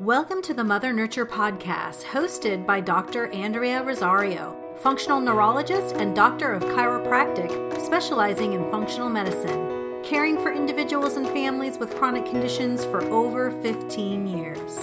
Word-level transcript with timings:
Welcome 0.00 0.40
to 0.44 0.54
the 0.54 0.64
Mother 0.64 0.94
Nurture 0.94 1.26
Podcast, 1.26 2.04
hosted 2.04 2.64
by 2.64 2.80
Dr. 2.80 3.26
Andrea 3.34 3.82
Rosario, 3.82 4.56
functional 4.78 5.20
neurologist 5.20 5.94
and 5.96 6.16
doctor 6.16 6.54
of 6.54 6.62
chiropractic, 6.62 7.50
specializing 7.84 8.54
in 8.54 8.70
functional 8.70 9.10
medicine, 9.10 10.02
caring 10.02 10.38
for 10.38 10.54
individuals 10.54 11.18
and 11.18 11.26
families 11.26 11.76
with 11.76 11.94
chronic 11.96 12.24
conditions 12.24 12.82
for 12.86 13.02
over 13.10 13.50
15 13.60 14.26
years. 14.26 14.78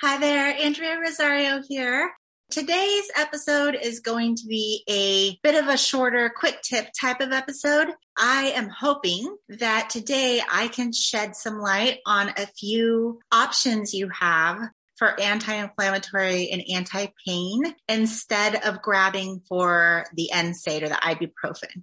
Hi 0.00 0.16
there, 0.16 0.54
Andrea 0.54 0.98
Rosario 0.98 1.60
here. 1.68 2.10
Today's 2.54 3.10
episode 3.16 3.74
is 3.74 3.98
going 3.98 4.36
to 4.36 4.46
be 4.46 4.84
a 4.88 5.36
bit 5.42 5.60
of 5.60 5.66
a 5.66 5.76
shorter, 5.76 6.30
quick 6.30 6.62
tip 6.62 6.86
type 7.00 7.20
of 7.20 7.32
episode. 7.32 7.88
I 8.16 8.52
am 8.54 8.68
hoping 8.68 9.36
that 9.48 9.90
today 9.90 10.40
I 10.48 10.68
can 10.68 10.92
shed 10.92 11.34
some 11.34 11.58
light 11.58 11.98
on 12.06 12.28
a 12.28 12.46
few 12.46 13.18
options 13.32 13.92
you 13.92 14.08
have 14.20 14.60
for 14.94 15.20
anti-inflammatory 15.20 16.48
and 16.50 16.62
anti-pain 16.72 17.74
instead 17.88 18.64
of 18.64 18.82
grabbing 18.82 19.40
for 19.48 20.04
the 20.14 20.30
NSAID 20.32 20.84
or 20.84 20.88
the 20.90 20.94
ibuprofen 20.94 21.82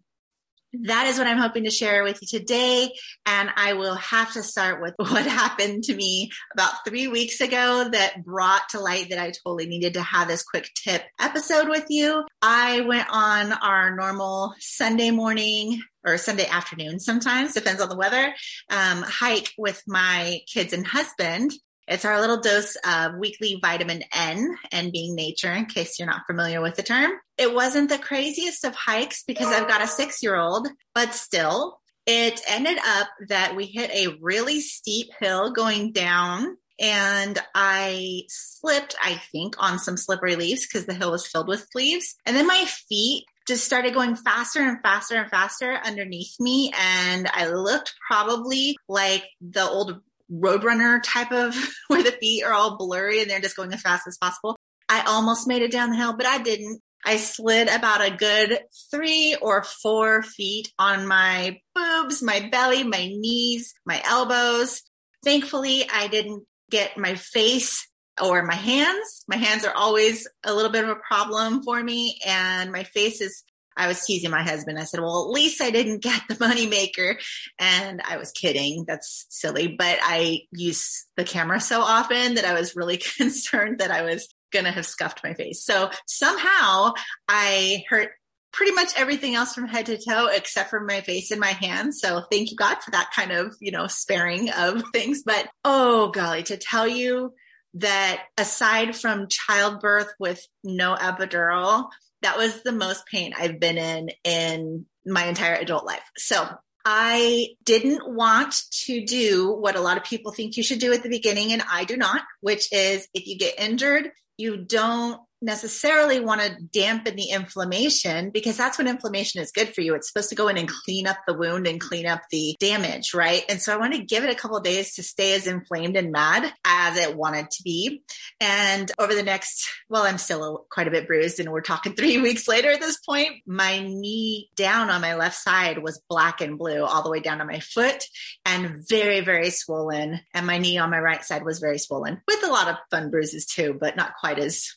that 0.73 1.07
is 1.07 1.17
what 1.17 1.27
I'm 1.27 1.38
hoping 1.38 1.66
to 1.66 1.71
share 1.71 2.03
with 2.03 2.20
you 2.21 2.39
today. 2.39 2.91
And 3.25 3.49
I 3.55 3.73
will 3.73 3.95
have 3.95 4.34
to 4.34 4.43
start 4.43 4.81
with 4.81 4.93
what 4.98 5.25
happened 5.25 5.84
to 5.85 5.95
me 5.95 6.31
about 6.53 6.85
three 6.88 7.07
weeks 7.07 7.41
ago 7.41 7.89
that 7.91 8.23
brought 8.23 8.70
to 8.70 8.79
light 8.79 9.09
that 9.09 9.20
I 9.20 9.31
totally 9.31 9.67
needed 9.67 9.95
to 9.95 10.02
have 10.02 10.27
this 10.27 10.43
quick 10.43 10.70
tip 10.76 11.03
episode 11.20 11.70
with 11.70 11.85
you. 11.89 12.26
I 12.41 12.81
went 12.81 13.07
on 13.09 13.53
our 13.53 13.95
normal 13.95 14.53
Sunday 14.59 15.12
morning 15.12 15.81
or 16.05 16.17
Sunday 16.17 16.48
afternoon 16.48 16.99
sometimes, 16.99 17.53
depends 17.53 17.81
on 17.81 17.90
the 17.90 17.95
weather, 17.95 18.34
um, 18.70 19.03
hike 19.03 19.51
with 19.57 19.81
my 19.88 20.40
kids 20.51 20.73
and 20.73 20.85
husband. 20.85 21.51
It's 21.91 22.05
our 22.05 22.21
little 22.21 22.39
dose 22.39 22.77
of 22.87 23.17
weekly 23.17 23.59
vitamin 23.61 24.03
N 24.13 24.55
and 24.71 24.93
being 24.93 25.13
nature, 25.13 25.51
in 25.51 25.65
case 25.65 25.99
you're 25.99 26.07
not 26.07 26.25
familiar 26.25 26.61
with 26.61 26.77
the 26.77 26.84
term. 26.84 27.11
It 27.37 27.53
wasn't 27.53 27.89
the 27.89 27.97
craziest 27.97 28.63
of 28.63 28.73
hikes 28.73 29.23
because 29.27 29.47
I've 29.47 29.67
got 29.67 29.84
a 29.84 29.87
six 29.87 30.23
year 30.23 30.37
old, 30.37 30.69
but 30.95 31.13
still, 31.13 31.81
it 32.05 32.41
ended 32.47 32.77
up 32.77 33.09
that 33.27 33.57
we 33.57 33.65
hit 33.65 33.91
a 33.91 34.17
really 34.21 34.62
steep 34.62 35.09
hill 35.19 35.51
going 35.51 35.91
down 35.91 36.55
and 36.79 37.37
I 37.53 38.23
slipped, 38.29 38.95
I 39.03 39.21
think, 39.31 39.55
on 39.59 39.77
some 39.77 39.97
slippery 39.97 40.37
leaves 40.37 40.65
because 40.65 40.85
the 40.85 40.93
hill 40.93 41.12
was 41.12 41.27
filled 41.27 41.49
with 41.49 41.67
leaves. 41.75 42.15
And 42.25 42.37
then 42.37 42.47
my 42.47 42.65
feet 42.89 43.25
just 43.47 43.65
started 43.65 43.93
going 43.93 44.15
faster 44.15 44.62
and 44.62 44.79
faster 44.81 45.15
and 45.15 45.29
faster 45.29 45.77
underneath 45.85 46.39
me. 46.39 46.71
And 46.79 47.29
I 47.34 47.49
looked 47.49 47.93
probably 48.07 48.77
like 48.87 49.25
the 49.41 49.63
old 49.63 50.01
roadrunner 50.32 51.01
type 51.04 51.32
of 51.32 51.55
where 51.87 52.04
the 52.04 52.12
feet 52.12 52.43
are 52.43 52.54
all 52.54 52.77
blurry 52.77 53.21
and 53.21 53.29
they're 53.29 53.40
just 53.40 53.55
going 53.55 53.74
as 53.74 53.82
fast 53.82 54.07
as 54.07 54.18
possible. 54.18 54.55
I 54.90 55.01
almost 55.01 55.48
made 55.48 55.62
it 55.62 55.71
down 55.71 55.91
the 55.91 55.98
hill, 55.98 56.13
but 56.13 56.26
I 56.26 56.41
didn't. 56.41 56.82
I 57.04 57.18
slid 57.18 57.68
about 57.68 58.05
a 58.05 58.15
good 58.15 58.59
three 58.91 59.35
or 59.41 59.63
four 59.63 60.21
feet 60.21 60.71
on 60.77 61.07
my 61.07 61.59
boobs, 61.74 62.21
my 62.21 62.48
belly, 62.52 62.84
my 62.84 63.07
knees, 63.07 63.74
my 63.85 64.02
elbows. 64.06 64.84
Thankfully, 65.24 65.85
I 65.91 66.07
didn't 66.07 66.46
get 66.69 66.97
my 66.97 67.16
face 67.16 67.88
or 68.22 68.44
my 68.44 68.56
hands. 68.56 69.24
My 69.28 69.38
hands 69.38 69.66
are 69.66 69.74
always 69.74 70.28
a 70.44 70.53
little 70.53 70.72
bit 70.72 70.84
of 70.84 70.91
a 70.91 70.96
problem 70.96 71.63
for 71.63 71.81
me 71.81 72.19
and 72.25 72.72
my 72.72 72.84
face 72.84 73.19
is 73.22 73.44
I 73.78 73.88
was 73.88 74.06
teasing 74.06 74.31
my 74.31 74.44
husband. 74.44 74.78
I 74.78 74.84
said, 74.84 75.00
well, 75.00 75.25
at 75.25 75.31
least 75.31 75.62
I 75.62 75.72
didn't 75.72 76.03
get 76.03 76.22
the 76.28 76.38
money 76.40 76.68
maker. 76.68 77.18
And 77.59 78.02
I 78.03 78.18
was 78.18 78.31
kidding. 78.31 78.86
That's 78.88 79.25
silly, 79.30 79.68
but 79.68 79.97
I 80.02 80.41
use 80.52 81.06
the 81.18 81.24
camera 81.24 81.59
so 81.59 81.81
often 81.81 82.36
that 82.36 82.46
I 82.46 82.53
was 82.53 82.75
really 82.75 82.97
concerned 83.18 83.80
that 83.80 83.92
I 83.92 84.03
was 84.03 84.28
going 84.52 84.66
to 84.66 84.72
have 84.72 84.86
scuffed 84.86 85.24
my 85.24 85.34
face. 85.34 85.64
So 85.64 85.90
somehow 86.06 86.94
I 87.28 87.84
hurt 87.90 88.12
pretty 88.52 88.74
much 88.74 88.92
everything 88.98 89.36
else 89.36 89.54
from 89.54 89.68
head 89.68 89.86
to 89.86 89.98
toe 89.98 90.28
except 90.28 90.70
for 90.70 90.81
my 90.81 91.02
face 91.02 91.31
and 91.31 91.40
my 91.40 91.52
hands. 91.52 92.00
So 92.02 92.24
thank 92.31 92.52
you 92.52 92.58
God 92.58 92.78
for 92.84 92.92
that 92.92 93.12
kind 93.16 93.31
of, 93.31 93.56
you 93.60 93.72
know, 93.72 93.88
sparing 93.88 94.50
of 94.52 94.84
things. 94.94 95.24
But 95.24 95.48
oh 95.64 96.10
golly, 96.10 96.44
to 96.44 96.58
tell 96.58 96.88
you 96.88 97.34
that 97.76 98.24
aside 98.38 98.96
from 98.96 99.28
childbirth 99.30 100.14
with 100.20 100.46
no 100.64 100.96
epidural, 100.96 101.90
that 102.22 102.38
was 102.38 102.62
the 102.64 102.72
most 102.72 103.06
pain 103.08 103.34
I've 103.38 103.59
been 103.59 103.78
in 103.78 104.09
in 104.24 104.86
my 105.06 105.26
entire 105.26 105.56
adult 105.56 105.86
life. 105.86 106.04
So 106.18 106.48
I 106.86 107.50
didn't 107.64 108.02
want 108.16 108.56
to 108.86 109.06
do 109.06 109.52
what 109.52 109.76
a 109.76 109.82
lot 109.82 109.98
of 109.98 110.04
people 110.04 110.31
think 110.31 110.58
you 110.58 110.64
should 110.64 110.80
do 110.80 110.94
at 110.94 111.04
the 111.04 111.10
beginning, 111.10 111.52
and 111.52 111.64
I 111.70 111.86
do 111.86 111.98
not, 111.98 112.24
which 112.42 112.72
is 112.72 113.08
if 113.14 113.28
you 113.28 113.38
get 113.38 113.60
injured, 113.60 114.12
you 114.38 114.58
don't 114.58 115.20
necessarily 115.41 116.19
want 116.19 116.41
to 116.41 116.56
dampen 116.72 117.16
the 117.16 117.29
inflammation 117.29 118.29
because 118.29 118.57
that's 118.57 118.78
what 118.78 118.88
inflammation 118.88 119.41
is 119.41 119.52
good 119.52 119.74
for 119.74 119.81
you. 119.81 119.96
It's 119.96 120.07
supposed 120.07 120.29
to 120.29 120.35
go 120.35 120.47
in 120.47 120.57
and 120.57 120.69
clean 120.69 121.07
up 121.07 121.18
the 121.28 121.34
wound 121.34 121.68
and 121.68 121.81
clean 121.81 122.06
up 122.06 122.22
the 122.29 122.56
damage, 122.59 123.13
right? 123.13 123.44
And 123.50 123.59
so 123.62 123.74
I 123.74 123.78
want 123.78 123.94
to 123.94 124.03
give 124.03 124.24
it 124.24 124.30
a 124.30 124.35
couple 124.35 124.59
days 124.59 124.96
to 124.96 125.03
stay 125.03 125.34
as 125.34 125.47
inflamed 125.47 125.97
and 125.97 126.12
mad 126.12 126.53
as 126.63 126.97
it 126.97 127.16
wanted 127.16 127.50
to 127.51 127.63
be. 127.63 128.03
And 128.40 128.91
over 129.00 129.16
the 129.16 129.24
next, 129.24 129.68
well, 129.90 130.03
I'm 130.03 130.18
still 130.19 130.66
quite 130.69 130.88
a 130.88 130.91
bit 130.91 131.07
bruised 131.07 131.40
and 131.40 131.51
we're 131.51 131.62
talking 131.62 131.94
three 131.96 132.19
weeks 132.19 132.47
later 132.47 132.72
at 132.72 132.80
this 132.80 133.00
point. 133.00 133.31
My 133.47 133.80
knee 133.80 134.50
down 134.56 134.90
on 134.90 135.01
my 135.01 135.16
left 135.16 135.38
side 135.38 135.80
was 135.80 136.01
black 136.07 136.41
and 136.41 136.57
blue 136.57 136.84
all 136.84 137.03
the 137.03 137.09
way 137.09 137.19
down 137.19 137.40
to 137.40 137.46
my 137.46 137.59
foot 137.59 138.03
and 138.46 138.85
very, 138.88 139.22
very 139.22 139.50
swollen. 139.50 140.19
And 140.34 140.46
my 140.46 140.59
knee 140.59 140.78
on 140.78 140.91
my 140.91 141.00
right 141.00 141.24
side 141.24 141.44
was 141.44 141.59
very 141.59 141.80
swollen 141.80 142.22
with 142.28 142.44
a 142.44 142.51
lot 142.51 142.68
of 142.68 142.75
fun 142.91 143.09
bruises 143.09 143.46
too, 143.46 143.75
but 143.80 143.96
not 143.96 144.13
quite 144.19 144.38
as 144.38 144.72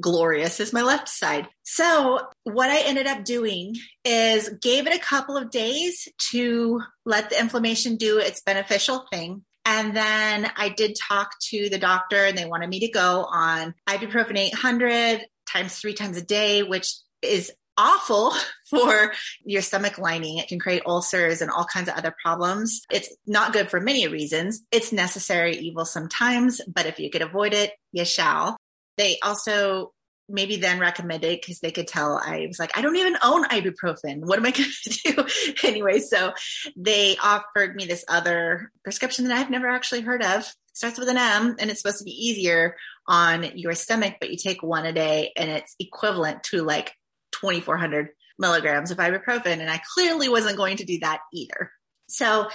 glorious 0.00 0.60
as 0.60 0.72
my 0.72 0.82
left 0.82 1.08
side. 1.08 1.48
So 1.62 2.20
what 2.44 2.70
I 2.70 2.80
ended 2.80 3.06
up 3.06 3.24
doing 3.24 3.74
is 4.04 4.48
gave 4.60 4.86
it 4.86 4.94
a 4.94 5.00
couple 5.00 5.36
of 5.36 5.50
days 5.50 6.08
to 6.30 6.80
let 7.04 7.30
the 7.30 7.40
inflammation 7.40 7.96
do 7.96 8.18
its 8.18 8.42
beneficial 8.42 9.06
thing. 9.10 9.44
And 9.64 9.96
then 9.96 10.50
I 10.56 10.68
did 10.68 10.96
talk 11.08 11.32
to 11.50 11.68
the 11.68 11.78
doctor 11.78 12.24
and 12.24 12.38
they 12.38 12.44
wanted 12.44 12.70
me 12.70 12.80
to 12.80 12.88
go 12.88 13.24
on 13.24 13.74
ibuprofen 13.88 14.38
800 14.38 15.22
times 15.50 15.76
three 15.76 15.94
times 15.94 16.16
a 16.16 16.22
day, 16.22 16.62
which 16.62 16.94
is 17.22 17.52
awful 17.76 18.32
for 18.70 19.12
your 19.44 19.62
stomach 19.62 19.98
lining. 19.98 20.38
It 20.38 20.48
can 20.48 20.58
create 20.58 20.82
ulcers 20.86 21.42
and 21.42 21.50
all 21.50 21.64
kinds 21.64 21.88
of 21.88 21.96
other 21.96 22.14
problems. 22.22 22.82
It's 22.90 23.14
not 23.26 23.52
good 23.52 23.70
for 23.70 23.80
many 23.80 24.06
reasons. 24.08 24.62
It's 24.70 24.92
necessary 24.92 25.56
evil 25.56 25.84
sometimes, 25.84 26.60
but 26.72 26.86
if 26.86 26.98
you 26.98 27.10
could 27.10 27.22
avoid 27.22 27.54
it, 27.54 27.72
you 27.92 28.04
shall. 28.04 28.56
They 28.96 29.18
also 29.22 29.92
maybe 30.28 30.56
then 30.56 30.80
recommended 30.80 31.40
because 31.40 31.60
they 31.60 31.70
could 31.70 31.86
tell 31.86 32.18
I 32.18 32.46
was 32.48 32.58
like, 32.58 32.76
I 32.76 32.82
don't 32.82 32.96
even 32.96 33.16
own 33.22 33.44
ibuprofen. 33.44 34.20
What 34.20 34.38
am 34.38 34.46
I 34.46 34.50
going 34.52 34.70
to 34.84 34.90
do? 34.90 35.26
anyway, 35.68 36.00
so 36.00 36.32
they 36.76 37.16
offered 37.22 37.76
me 37.76 37.86
this 37.86 38.04
other 38.08 38.72
prescription 38.82 39.26
that 39.26 39.36
I've 39.36 39.50
never 39.50 39.68
actually 39.68 40.00
heard 40.00 40.22
of. 40.22 40.40
It 40.40 40.54
starts 40.76 40.98
with 40.98 41.08
an 41.08 41.16
M 41.16 41.56
and 41.58 41.70
it's 41.70 41.80
supposed 41.80 41.98
to 41.98 42.04
be 42.04 42.10
easier 42.10 42.76
on 43.06 43.52
your 43.56 43.74
stomach, 43.74 44.14
but 44.20 44.30
you 44.30 44.36
take 44.36 44.62
one 44.62 44.86
a 44.86 44.92
day 44.92 45.32
and 45.36 45.50
it's 45.50 45.74
equivalent 45.78 46.42
to 46.44 46.62
like 46.62 46.92
2400 47.32 48.08
milligrams 48.38 48.90
of 48.90 48.98
ibuprofen. 48.98 49.60
And 49.60 49.70
I 49.70 49.80
clearly 49.94 50.28
wasn't 50.28 50.56
going 50.56 50.78
to 50.78 50.84
do 50.84 50.98
that 51.00 51.20
either. 51.32 51.70
So 52.08 52.48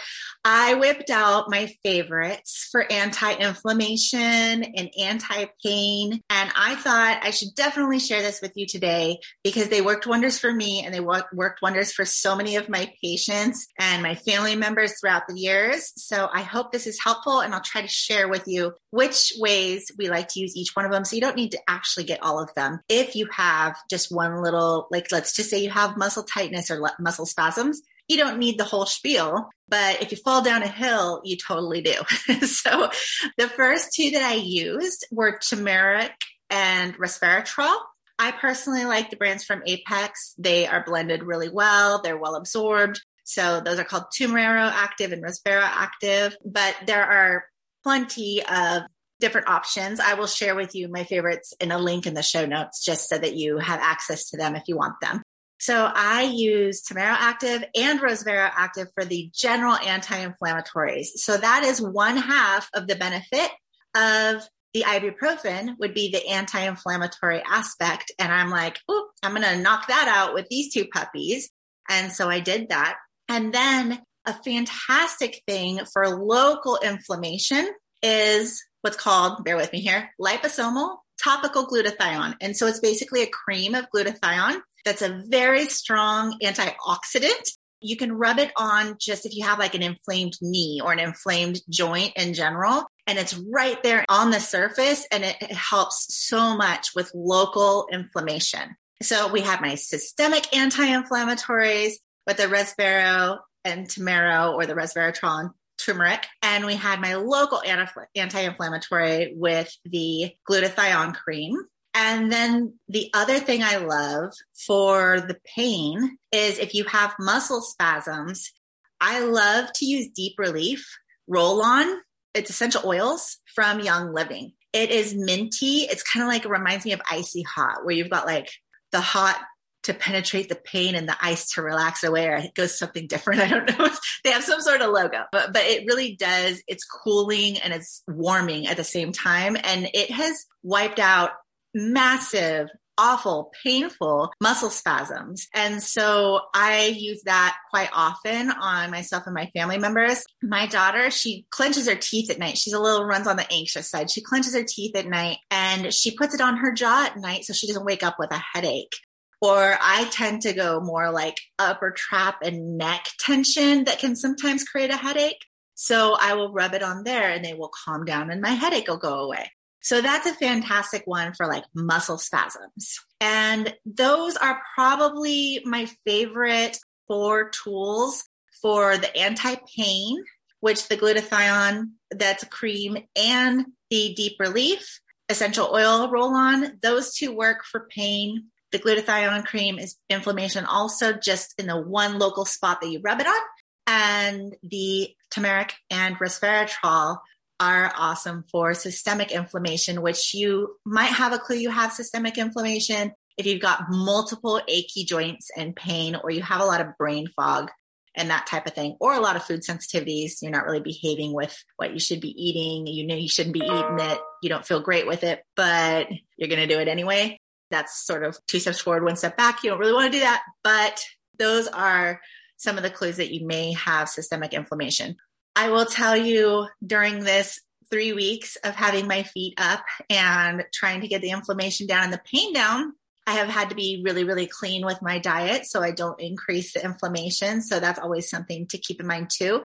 I 0.43 0.75
whipped 0.75 1.09
out 1.09 1.49
my 1.49 1.67
favorites 1.83 2.67
for 2.71 2.91
anti-inflammation 2.91 4.19
and 4.19 4.89
anti-pain. 4.99 6.21
And 6.29 6.51
I 6.55 6.75
thought 6.75 7.19
I 7.21 7.31
should 7.31 7.53
definitely 7.55 7.99
share 7.99 8.21
this 8.21 8.41
with 8.41 8.53
you 8.55 8.65
today 8.65 9.19
because 9.43 9.69
they 9.69 9.81
worked 9.81 10.07
wonders 10.07 10.39
for 10.39 10.51
me 10.51 10.83
and 10.83 10.93
they 10.93 10.99
worked 10.99 11.61
wonders 11.61 11.91
for 11.91 12.05
so 12.05 12.35
many 12.35 12.55
of 12.55 12.69
my 12.69 12.91
patients 13.03 13.67
and 13.79 14.01
my 14.01 14.15
family 14.15 14.55
members 14.55 14.99
throughout 14.99 15.27
the 15.27 15.37
years. 15.37 15.91
So 15.95 16.29
I 16.31 16.41
hope 16.41 16.71
this 16.71 16.87
is 16.87 16.99
helpful 17.03 17.41
and 17.41 17.53
I'll 17.53 17.61
try 17.61 17.81
to 17.81 17.87
share 17.87 18.27
with 18.27 18.43
you 18.47 18.73
which 18.91 19.33
ways 19.39 19.91
we 19.97 20.09
like 20.09 20.29
to 20.29 20.39
use 20.39 20.55
each 20.55 20.75
one 20.75 20.85
of 20.85 20.91
them. 20.91 21.05
So 21.05 21.15
you 21.15 21.21
don't 21.21 21.35
need 21.35 21.51
to 21.51 21.61
actually 21.67 22.05
get 22.05 22.23
all 22.23 22.41
of 22.41 22.53
them. 22.55 22.79
If 22.89 23.15
you 23.15 23.27
have 23.31 23.77
just 23.89 24.13
one 24.13 24.41
little, 24.41 24.87
like, 24.91 25.11
let's 25.11 25.33
just 25.33 25.49
say 25.49 25.59
you 25.59 25.69
have 25.69 25.97
muscle 25.97 26.23
tightness 26.23 26.71
or 26.71 26.81
muscle 26.99 27.25
spasms, 27.25 27.81
you 28.11 28.17
don't 28.17 28.39
need 28.39 28.57
the 28.57 28.65
whole 28.65 28.85
spiel, 28.85 29.49
but 29.69 30.01
if 30.01 30.11
you 30.11 30.17
fall 30.17 30.43
down 30.43 30.63
a 30.63 30.67
hill, 30.67 31.21
you 31.23 31.37
totally 31.37 31.81
do. 31.81 31.93
so 32.45 32.89
the 33.37 33.47
first 33.47 33.93
two 33.95 34.11
that 34.11 34.21
I 34.21 34.33
used 34.33 35.07
were 35.11 35.39
turmeric 35.39 36.11
and 36.49 36.97
resveratrol. 36.97 37.73
I 38.19 38.31
personally 38.33 38.83
like 38.83 39.09
the 39.09 39.15
brands 39.15 39.45
from 39.45 39.63
Apex. 39.65 40.35
They 40.37 40.67
are 40.67 40.83
blended 40.83 41.23
really 41.23 41.49
well. 41.49 42.01
They're 42.01 42.17
well 42.17 42.35
absorbed. 42.35 43.01
So 43.23 43.61
those 43.61 43.79
are 43.79 43.85
called 43.85 44.03
Turmero 44.13 44.69
Active 44.69 45.13
and 45.13 45.23
Resvero 45.23 45.63
Active, 45.63 46.35
but 46.43 46.75
there 46.85 47.05
are 47.05 47.45
plenty 47.81 48.43
of 48.43 48.83
different 49.21 49.47
options. 49.47 50.01
I 50.01 50.15
will 50.15 50.27
share 50.27 50.53
with 50.53 50.75
you 50.75 50.89
my 50.89 51.05
favorites 51.05 51.53
in 51.61 51.71
a 51.71 51.79
link 51.79 52.05
in 52.05 52.13
the 52.13 52.23
show 52.23 52.45
notes 52.45 52.83
just 52.83 53.07
so 53.07 53.17
that 53.17 53.35
you 53.35 53.57
have 53.59 53.79
access 53.79 54.31
to 54.31 54.37
them 54.37 54.57
if 54.57 54.63
you 54.67 54.75
want 54.75 54.95
them. 55.01 55.21
So 55.61 55.91
I 55.93 56.23
use 56.23 56.81
Turmero 56.81 57.15
Active 57.19 57.63
and 57.75 57.99
Resvero 57.99 58.49
Active 58.51 58.87
for 58.95 59.05
the 59.05 59.29
general 59.31 59.75
anti-inflammatories. 59.75 61.09
So 61.17 61.37
that 61.37 61.63
is 61.63 61.79
one 61.79 62.17
half 62.17 62.67
of 62.73 62.87
the 62.87 62.95
benefit 62.95 63.51
of 63.93 64.41
the 64.73 64.85
ibuprofen 64.87 65.77
would 65.77 65.93
be 65.93 66.09
the 66.09 66.27
anti-inflammatory 66.27 67.43
aspect. 67.47 68.11
And 68.17 68.33
I'm 68.33 68.49
like, 68.49 68.79
oh, 68.89 69.09
I'm 69.21 69.35
going 69.35 69.43
to 69.43 69.61
knock 69.61 69.87
that 69.89 70.07
out 70.07 70.33
with 70.33 70.47
these 70.49 70.73
two 70.73 70.87
puppies. 70.87 71.51
And 71.87 72.11
so 72.11 72.27
I 72.27 72.39
did 72.39 72.69
that. 72.69 72.95
And 73.29 73.53
then 73.53 74.01
a 74.25 74.33
fantastic 74.33 75.43
thing 75.47 75.81
for 75.93 76.07
local 76.09 76.79
inflammation 76.81 77.69
is 78.01 78.63
what's 78.81 78.97
called, 78.97 79.43
bear 79.43 79.57
with 79.57 79.71
me 79.71 79.81
here, 79.81 80.09
liposomal 80.19 80.97
topical 81.23 81.67
glutathione. 81.67 82.33
And 82.41 82.57
so 82.57 82.65
it's 82.65 82.79
basically 82.79 83.21
a 83.21 83.29
cream 83.29 83.75
of 83.75 83.85
glutathione 83.95 84.59
that's 84.85 85.01
a 85.01 85.21
very 85.27 85.65
strong 85.65 86.37
antioxidant. 86.43 87.51
You 87.81 87.97
can 87.97 88.13
rub 88.13 88.37
it 88.37 88.51
on 88.57 88.97
just 88.99 89.25
if 89.25 89.35
you 89.35 89.45
have 89.45 89.57
like 89.57 89.73
an 89.73 89.81
inflamed 89.81 90.37
knee 90.41 90.81
or 90.83 90.93
an 90.93 90.99
inflamed 90.99 91.59
joint 91.69 92.13
in 92.15 92.33
general. 92.33 92.85
And 93.07 93.17
it's 93.17 93.33
right 93.33 93.81
there 93.81 94.05
on 94.07 94.29
the 94.29 94.39
surface 94.39 95.07
and 95.11 95.23
it, 95.23 95.41
helps 95.51 96.15
so 96.15 96.55
much 96.55 96.89
with 96.95 97.11
local 97.15 97.87
inflammation. 97.91 98.75
So 99.01 99.31
we 99.31 99.41
have 99.41 99.61
my 99.61 99.75
systemic 99.75 100.55
anti-inflammatories 100.55 101.93
with 102.27 102.37
the 102.37 102.43
resveratrol 102.43 103.39
and 103.65 103.87
Turmero 103.87 104.53
or 104.53 104.67
the 104.67 104.75
resveratrol 104.75 105.39
and 105.39 105.49
turmeric. 105.83 106.27
And 106.43 106.65
we 106.65 106.75
had 106.75 107.01
my 107.01 107.15
local 107.15 107.61
anti-inflammatory 107.65 109.33
with 109.35 109.75
the 109.85 110.31
glutathione 110.49 111.15
cream. 111.15 111.57
And 111.93 112.31
then 112.31 112.75
the 112.87 113.09
other 113.13 113.39
thing 113.39 113.63
I 113.63 113.77
love 113.77 114.33
for 114.65 115.19
the 115.19 115.37
pain 115.55 116.17
is 116.31 116.57
if 116.57 116.73
you 116.73 116.85
have 116.85 117.13
muscle 117.19 117.61
spasms, 117.61 118.51
I 118.99 119.19
love 119.19 119.69
to 119.75 119.85
use 119.85 120.09
deep 120.15 120.35
relief 120.37 120.87
roll 121.27 121.61
on. 121.61 121.87
It's 122.33 122.49
essential 122.49 122.83
oils 122.85 123.37
from 123.53 123.81
Young 123.81 124.13
Living. 124.13 124.53
It 124.71 124.89
is 124.89 125.13
minty. 125.13 125.81
It's 125.81 126.03
kind 126.03 126.23
of 126.23 126.29
like, 126.29 126.45
it 126.45 126.49
reminds 126.49 126.85
me 126.85 126.93
of 126.93 127.01
icy 127.09 127.41
hot, 127.41 127.83
where 127.83 127.93
you've 127.93 128.09
got 128.09 128.25
like 128.25 128.49
the 128.91 129.01
hot 129.01 129.37
to 129.83 129.93
penetrate 129.93 130.47
the 130.47 130.55
pain 130.55 130.95
and 130.95 131.09
the 131.09 131.17
ice 131.19 131.51
to 131.51 131.61
relax 131.61 132.03
away 132.03 132.27
or 132.27 132.35
it 132.35 132.53
goes 132.53 132.77
something 132.77 133.07
different. 133.07 133.41
I 133.41 133.47
don't 133.47 133.79
know. 133.79 133.89
they 134.23 134.31
have 134.31 134.43
some 134.43 134.61
sort 134.61 134.81
of 134.81 134.91
logo, 134.91 135.23
but, 135.31 135.51
but 135.51 135.63
it 135.63 135.85
really 135.87 136.15
does. 136.15 136.61
It's 136.67 136.85
cooling 136.85 137.57
and 137.57 137.73
it's 137.73 138.03
warming 138.07 138.67
at 138.67 138.77
the 138.77 138.83
same 138.83 139.11
time. 139.11 139.57
And 139.61 139.89
it 139.93 140.11
has 140.11 140.45
wiped 140.63 140.99
out 140.99 141.31
massive 141.73 142.69
awful, 143.01 143.51
painful 143.63 144.31
muscle 144.39 144.69
spasms. 144.69 145.47
And 145.55 145.81
so 145.81 146.41
I 146.53 146.85
use 146.85 147.23
that 147.23 147.57
quite 147.71 147.89
often 147.93 148.51
on 148.51 148.91
myself 148.91 149.23
and 149.25 149.33
my 149.33 149.49
family 149.55 149.79
members. 149.79 150.23
My 150.43 150.67
daughter, 150.67 151.09
she 151.09 151.47
clenches 151.49 151.89
her 151.89 151.95
teeth 151.95 152.29
at 152.29 152.37
night. 152.37 152.59
She's 152.59 152.73
a 152.73 152.79
little 152.79 153.05
runs 153.05 153.27
on 153.27 153.37
the 153.37 153.51
anxious 153.51 153.89
side. 153.89 154.11
She 154.11 154.21
clenches 154.21 154.55
her 154.55 154.63
teeth 154.63 154.95
at 154.95 155.07
night 155.07 155.37
and 155.49 155.91
she 155.91 156.15
puts 156.15 156.35
it 156.35 156.41
on 156.41 156.57
her 156.57 156.71
jaw 156.71 157.05
at 157.05 157.17
night 157.17 157.43
so 157.43 157.53
she 157.53 157.65
doesn't 157.65 157.85
wake 157.85 158.03
up 158.03 158.17
with 158.19 158.31
a 158.31 158.43
headache. 158.53 158.93
Or 159.41 159.75
I 159.81 160.07
tend 160.11 160.43
to 160.43 160.53
go 160.53 160.79
more 160.79 161.09
like 161.11 161.37
upper 161.57 161.89
trap 161.89 162.43
and 162.43 162.77
neck 162.77 163.07
tension 163.17 163.85
that 163.85 163.97
can 163.97 164.15
sometimes 164.15 164.63
create 164.63 164.91
a 164.91 164.97
headache. 164.97 165.43
So 165.73 166.15
I 166.19 166.35
will 166.35 166.53
rub 166.53 166.75
it 166.75 166.83
on 166.83 167.03
there 167.03 167.31
and 167.31 167.43
they 167.43 167.55
will 167.55 167.71
calm 167.83 168.05
down 168.05 168.29
and 168.29 168.41
my 168.41 168.51
headache 168.51 168.87
will 168.87 168.97
go 168.97 169.21
away. 169.21 169.49
So 169.81 170.01
that's 170.01 170.27
a 170.27 170.33
fantastic 170.33 171.03
one 171.05 171.33
for 171.33 171.47
like 171.47 171.63
muscle 171.73 172.17
spasms. 172.17 172.99
And 173.19 173.73
those 173.85 174.37
are 174.37 174.61
probably 174.75 175.61
my 175.65 175.87
favorite 176.05 176.77
four 177.07 177.49
tools 177.49 178.25
for 178.61 178.97
the 178.97 179.15
anti 179.17 179.55
pain, 179.75 180.23
which 180.59 180.87
the 180.87 180.97
glutathione, 180.97 181.91
that's 182.11 182.43
a 182.43 182.47
cream, 182.47 182.97
and 183.15 183.65
the 183.89 184.13
deep 184.15 184.33
relief 184.39 185.01
essential 185.31 185.71
oil 185.73 186.09
roll 186.11 186.35
on. 186.35 186.77
Those 186.81 187.13
two 187.13 187.35
work 187.35 187.63
for 187.63 187.87
pain. 187.89 188.45
The 188.71 188.79
glutathione 188.79 189.45
cream 189.45 189.79
is 189.79 189.97
inflammation 190.09 190.65
also 190.65 191.13
just 191.13 191.55
in 191.57 191.67
the 191.67 191.79
one 191.79 192.19
local 192.19 192.45
spot 192.45 192.81
that 192.81 192.89
you 192.89 193.01
rub 193.03 193.19
it 193.19 193.27
on. 193.27 193.41
And 193.87 194.55
the 194.61 195.09
turmeric 195.31 195.73
and 195.89 196.17
resveratrol 196.17 197.17
are 197.61 197.93
awesome 197.95 198.43
for 198.51 198.73
systemic 198.73 199.31
inflammation, 199.31 200.01
which 200.01 200.33
you 200.33 200.75
might 200.85 201.11
have 201.11 201.31
a 201.31 201.39
clue 201.39 201.57
you 201.57 201.69
have 201.69 201.93
systemic 201.93 202.37
inflammation 202.37 203.13
if 203.37 203.45
you've 203.45 203.61
got 203.61 203.85
multiple 203.89 204.59
achy 204.67 205.05
joints 205.05 205.49
and 205.55 205.75
pain, 205.75 206.15
or 206.15 206.31
you 206.31 206.41
have 206.41 206.61
a 206.61 206.65
lot 206.65 206.81
of 206.81 206.97
brain 206.97 207.27
fog 207.35 207.69
and 208.15 208.29
that 208.29 208.45
type 208.45 208.67
of 208.67 208.73
thing, 208.73 208.97
or 208.99 209.13
a 209.13 209.21
lot 209.21 209.37
of 209.37 209.43
food 209.43 209.61
sensitivities. 209.61 210.41
You're 210.41 210.51
not 210.51 210.65
really 210.65 210.81
behaving 210.81 211.33
with 211.33 211.57
what 211.77 211.93
you 211.93 211.99
should 211.99 212.19
be 212.19 212.35
eating. 212.37 212.87
You 212.87 213.07
know 213.07 213.15
you 213.15 213.29
shouldn't 213.29 213.53
be 213.53 213.61
eating 213.61 213.99
it. 213.99 214.19
You 214.43 214.49
don't 214.49 214.65
feel 214.65 214.81
great 214.81 215.07
with 215.07 215.23
it, 215.23 215.41
but 215.55 216.07
you're 216.35 216.49
going 216.49 216.67
to 216.67 216.73
do 216.73 216.79
it 216.79 216.89
anyway 216.89 217.37
that's 217.71 218.05
sort 218.05 218.23
of 218.23 218.37
two 218.45 218.59
steps 218.59 218.81
forward, 218.81 219.03
one 219.03 219.15
step 219.15 219.35
back. 219.37 219.63
You 219.63 219.71
don't 219.71 219.79
really 219.79 219.93
want 219.93 220.11
to 220.11 220.19
do 220.19 220.23
that, 220.23 220.43
but 220.63 221.03
those 221.39 221.67
are 221.67 222.21
some 222.57 222.77
of 222.77 222.83
the 222.83 222.91
clues 222.91 223.17
that 223.17 223.33
you 223.33 223.47
may 223.47 223.73
have 223.73 224.09
systemic 224.09 224.53
inflammation. 224.53 225.15
I 225.55 225.69
will 225.69 225.85
tell 225.85 226.15
you 226.15 226.67
during 226.85 227.23
this 227.23 227.61
three 227.89 228.13
weeks 228.13 228.55
of 228.63 228.73
having 228.73 229.07
my 229.07 229.23
feet 229.23 229.53
up 229.57 229.83
and 230.09 230.63
trying 230.73 231.01
to 231.01 231.07
get 231.07 231.21
the 231.21 231.31
inflammation 231.31 231.87
down 231.87 232.05
and 232.05 232.13
the 232.13 232.21
pain 232.31 232.53
down, 232.53 232.93
I 233.27 233.33
have 233.33 233.49
had 233.49 233.69
to 233.69 233.75
be 233.75 234.01
really, 234.03 234.23
really 234.23 234.47
clean 234.47 234.85
with 234.85 235.01
my 235.01 235.19
diet 235.19 235.65
so 235.65 235.81
I 235.81 235.91
don't 235.91 236.19
increase 236.19 236.73
the 236.73 236.83
inflammation. 236.83 237.61
So 237.61 237.79
that's 237.79 237.99
always 237.99 238.29
something 238.29 238.67
to 238.67 238.77
keep 238.77 238.99
in 238.99 239.07
mind 239.07 239.29
too. 239.29 239.63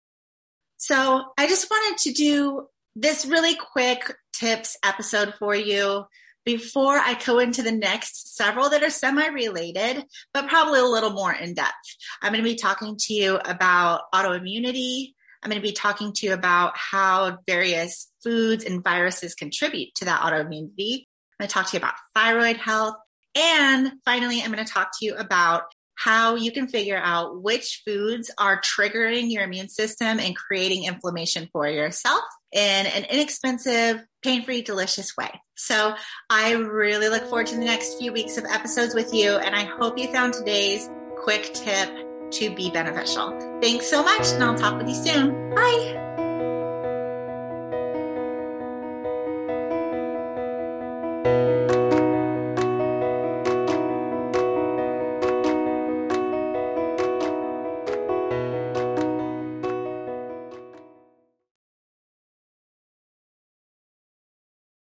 So 0.77 1.25
I 1.38 1.47
just 1.47 1.71
wanted 1.71 1.99
to 1.99 2.12
do 2.12 2.69
this 2.97 3.25
really 3.25 3.55
quick 3.55 4.15
tips 4.33 4.77
episode 4.85 5.35
for 5.38 5.55
you 5.55 6.05
before 6.44 6.97
I 6.97 7.15
go 7.15 7.38
into 7.41 7.62
the 7.62 7.73
next 7.73 8.37
several 8.37 8.71
that 8.71 8.83
are 8.83 8.91
semi 8.91 9.27
related, 9.27 10.05
but 10.33 10.49
probably 10.49 10.81
a 10.81 10.85
little 10.85 11.11
more 11.11 11.33
in 11.33 11.55
depth. 11.55 11.75
I'm 12.23 12.33
going 12.33 12.44
to 12.44 12.49
be 12.49 12.56
talking 12.56 12.97
to 12.97 13.15
you 13.15 13.37
about 13.37 14.03
autoimmunity. 14.15 15.15
I'm 15.47 15.51
going 15.51 15.63
to 15.63 15.69
be 15.69 15.75
talking 15.75 16.13
to 16.13 16.27
you 16.27 16.33
about 16.33 16.73
how 16.77 17.39
various 17.47 18.11
foods 18.25 18.65
and 18.65 18.83
viruses 18.83 19.37
contribute 19.37 19.95
to 19.95 20.07
that 20.07 20.21
autoimmunity. 20.21 21.05
I'm 21.39 21.39
going 21.39 21.47
to 21.47 21.47
talk 21.47 21.71
to 21.71 21.77
you 21.77 21.79
about 21.79 21.95
thyroid 22.17 22.57
health. 22.57 22.97
And 23.37 23.93
finally, 24.05 24.43
I'm 24.43 24.51
going 24.51 24.67
to 24.67 24.73
talk 24.73 24.91
to 24.99 25.07
you 25.07 25.15
about 25.15 25.63
how 25.95 26.35
you 26.35 26.51
can 26.51 26.67
figure 26.67 27.01
out 27.01 27.45
which 27.45 27.83
foods 27.87 28.29
are 28.37 28.61
triggering 28.61 29.31
your 29.31 29.45
immune 29.45 29.69
system 29.69 30.19
and 30.19 30.35
creating 30.35 30.83
inflammation 30.83 31.49
for 31.53 31.69
yourself 31.69 32.25
in 32.50 32.87
an 32.87 33.05
inexpensive, 33.05 34.05
pain 34.25 34.43
free, 34.45 34.62
delicious 34.62 35.17
way. 35.17 35.31
So 35.55 35.95
I 36.29 36.55
really 36.55 37.09
look 37.09 37.23
forward 37.23 37.47
to 37.47 37.55
the 37.55 37.65
next 37.65 38.00
few 38.00 38.12
weeks 38.12 38.37
of 38.37 38.47
episodes 38.47 38.97
with 38.97 39.15
you. 39.15 39.37
And 39.37 39.55
I 39.55 39.62
hope 39.62 39.97
you 39.97 40.11
found 40.12 40.35
today's 40.35 40.91
quick 41.17 41.55
tip 41.55 42.06
to 42.30 42.54
be 42.54 42.71
beneficial. 42.71 43.38
Thanks 43.61 43.87
so 43.87 44.02
much. 44.02 44.26
And 44.33 44.42
I'll 44.42 44.56
talk 44.56 44.78
with 44.78 44.88
you 44.88 44.95
soon. 44.95 45.54
Bye. 45.54 46.25